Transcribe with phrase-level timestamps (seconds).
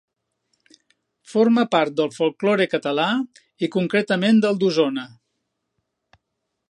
[1.33, 3.05] Forma part del folklore català
[3.67, 5.05] i, concretament, del d'Osona.